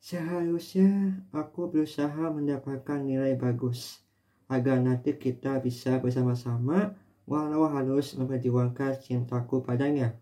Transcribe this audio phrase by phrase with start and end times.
[0.00, 4.00] Seharusnya aku berusaha mendapatkan nilai bagus
[4.48, 6.96] agar nanti kita bisa bersama-sama
[7.28, 10.16] walau harus memperjuangkan cintaku padanya.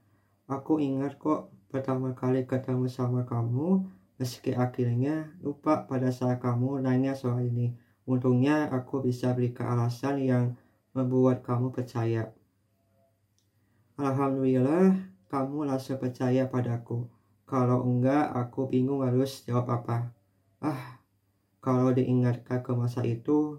[0.50, 3.86] Aku ingat kok pertama kali ketemu sama kamu
[4.18, 7.70] meski akhirnya lupa pada saat kamu nanya soal ini.
[8.02, 10.44] Untungnya aku bisa berikan alasan yang
[10.90, 12.34] membuat kamu percaya.
[13.94, 17.17] Alhamdulillah kamu langsung percaya padaku.
[17.48, 20.12] Kalau enggak, aku bingung harus jawab apa.
[20.60, 21.00] Ah,
[21.64, 23.56] kalau diingatkan ke masa itu,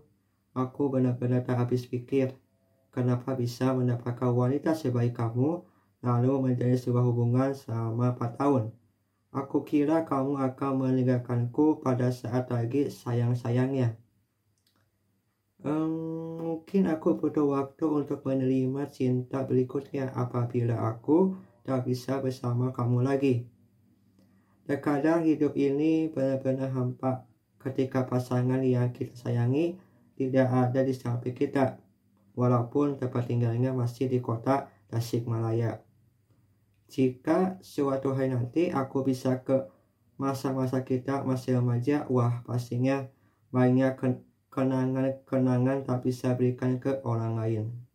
[0.53, 2.37] aku benar-benar tak habis pikir.
[2.93, 5.65] Kenapa bisa mendapatkan wanita sebaik kamu,
[6.05, 8.63] lalu menjadi sebuah hubungan selama 4 tahun?
[9.33, 13.97] Aku kira kamu akan meninggalkanku pada saat lagi sayang-sayangnya.
[15.65, 23.01] Um, mungkin aku butuh waktu untuk menerima cinta berikutnya apabila aku tak bisa bersama kamu
[23.01, 23.49] lagi.
[24.69, 27.25] Terkadang hidup ini benar-benar hampa
[27.57, 29.81] ketika pasangan yang kita sayangi
[30.13, 31.81] tidak ada di samping kita,
[32.37, 35.81] walaupun tempat tinggalnya masih di kota Tasikmalaya.
[36.85, 39.65] Jika suatu hari nanti aku bisa ke
[40.21, 43.09] masa-masa kita masih remaja, wah pastinya
[43.49, 43.97] banyak
[44.53, 47.88] kenangan-kenangan tak bisa berikan ke orang lain.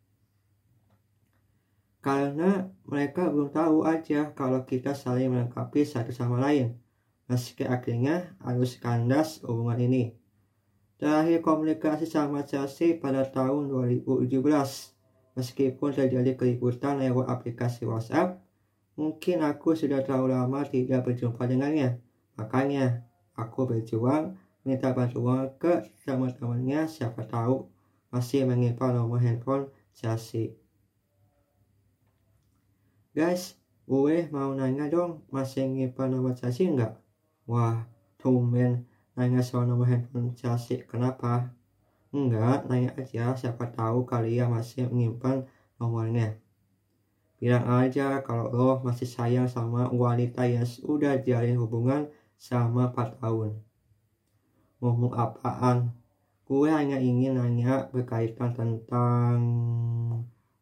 [2.05, 6.77] Karena mereka belum tahu aja kalau kita saling melengkapi satu sama lain.
[7.33, 10.13] Meski akhirnya harus kandas hubungan ini.
[11.01, 14.29] Terakhir komunikasi sama Chelsea pada tahun 2017.
[15.33, 18.37] Meskipun terjadi keributan lewat aplikasi WhatsApp,
[19.01, 22.05] mungkin aku sudah terlalu lama tidak berjumpa dengannya.
[22.37, 23.01] Makanya,
[23.33, 27.73] aku berjuang minta bantuan ke teman-temannya siapa tahu
[28.13, 30.64] masih menyimpan nomor handphone Chelsea.
[33.15, 33.55] Guys,
[33.87, 36.99] gue mau nanya dong, masih nyimpan nomor Chelsea enggak?
[37.47, 37.87] Wah,
[38.19, 40.83] tumben nanya soal nomor handphone Chelsea.
[40.83, 41.55] Kenapa?
[42.11, 45.47] Enggak, nanya aja, siapa tahu kalian masih menyimpan
[45.79, 46.43] nomornya.
[47.39, 53.63] Bilang aja kalau lo masih sayang sama wanita yang sudah jalin hubungan sama 4 tahun.
[54.83, 55.95] Ngomong apaan?
[56.51, 59.39] Gue hanya ingin nanya berkaitan tentang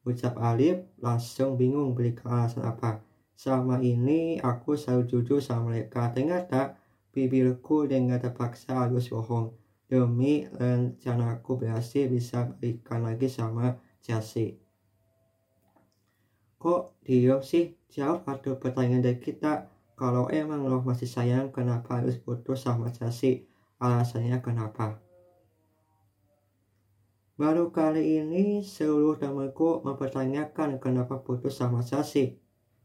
[0.03, 2.99] Ucap Alif langsung bingung berikan alasan apa.
[3.39, 6.11] Selama ini aku selalu jujur sama mereka.
[6.11, 6.75] Ternyata
[7.15, 9.55] bibirku dengan terpaksa harus bohong.
[9.87, 14.59] Demi rencanaku berhasil bisa berikan lagi sama Chelsea.
[16.59, 17.75] Kok diam sih?
[17.93, 19.69] Jawab atau pertanyaan dari kita.
[19.99, 23.47] Kalau emang lo masih sayang, kenapa harus putus sama Chelsea?
[23.79, 24.99] Alasannya kenapa?
[27.33, 32.37] Baru kali ini seluruh temanku mempertanyakan kenapa putus sama Sasi.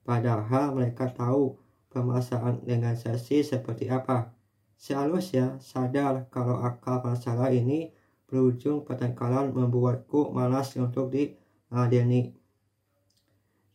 [0.08, 1.60] Padahal mereka tahu
[1.92, 4.32] permasalahan dengan Sasi seperti apa.
[4.80, 7.92] Seharusnya sadar kalau akal masalah ini
[8.24, 12.32] berujung pertengkaran membuatku malas untuk diladeni.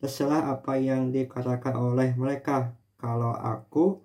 [0.01, 4.01] Terserah apa yang dikatakan oleh mereka kalau aku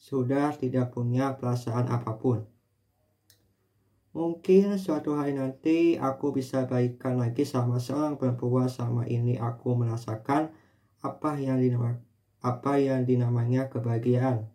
[0.00, 2.55] sudah tidak punya perasaan apa pun.
[4.16, 10.56] Mungkin suatu hari nanti aku bisa baikkan lagi sama seorang perempuan sama ini aku merasakan
[11.04, 12.00] apa yang dinama,
[12.40, 14.48] apa yang dinamanya kebahagiaan.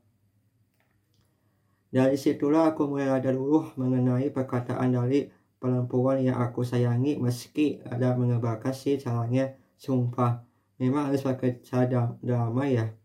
[1.94, 5.30] Dari situlah aku mulai ada dulu mengenai perkataan dari
[5.62, 10.42] perempuan yang aku sayangi meski ada mengebakar si caranya sumpah.
[10.82, 12.98] Memang harus pakai cara drama ya.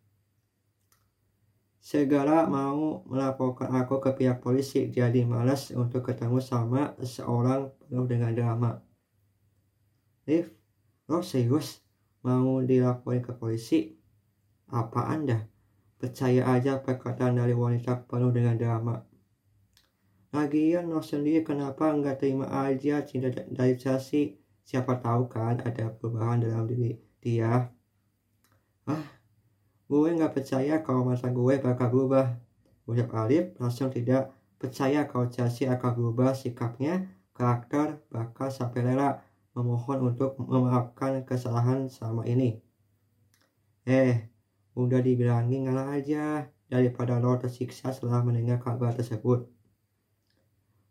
[1.87, 8.35] Segala mau melaporkan aku ke pihak polisi, jadi malas untuk ketemu sama seorang penuh dengan
[8.35, 8.83] drama.
[10.27, 10.51] Liv,
[11.07, 11.87] lo serius
[12.27, 13.95] mau dilaporin ke polisi?
[14.67, 15.47] Apa anda?
[15.95, 19.07] Percaya aja perkataan dari wanita penuh dengan drama.
[20.35, 24.35] Lagian lo sendiri kenapa nggak terima aja cinta dari Chelsea?
[24.67, 27.71] Siapa tahu kan ada perubahan dalam diri dia.
[28.91, 29.16] Ah,
[29.87, 32.35] Gue nggak percaya kalau masa gue bakal berubah.
[32.87, 39.23] Ucap Alif langsung tidak percaya kalau Chelsea akan berubah sikapnya, karakter, bakal sampai rela
[39.55, 42.59] memohon untuk memaafkan kesalahan sama ini.
[43.87, 44.27] Eh,
[44.75, 49.47] udah dibilangin ngalah aja daripada lo tersiksa setelah mendengar kabar tersebut.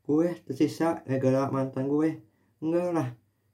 [0.08, 2.24] Gue tersiksa negara mantan gue.
[2.64, 3.10] Enggak lah,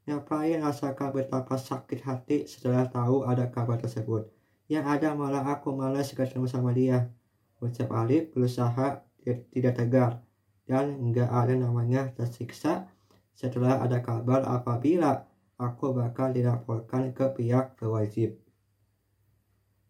[0.06, 4.41] ngapain rasakan betapa sakit hati setelah tahu ada kabar tersebut.
[4.72, 7.12] Yang ada malah aku malas ketemu sama dia.
[7.60, 9.04] Ucap Alif berusaha
[9.52, 10.24] tidak tegar
[10.64, 12.88] dan nggak ada namanya tersiksa
[13.36, 15.28] setelah ada kabar apabila
[15.60, 18.40] aku bakal dilaporkan ke pihak berwajib.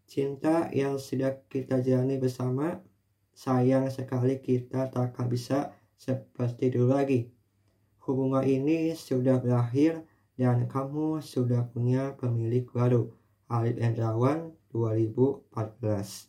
[0.10, 2.82] Cinta yang sudah kita jalani bersama
[3.38, 7.30] sayang sekali kita tak akan bisa seperti dulu lagi.
[8.02, 10.02] Hubungan ini sudah berakhir
[10.42, 13.14] dan kamu sudah punya pemilik baru.
[13.46, 16.28] Alif Endrawan 2014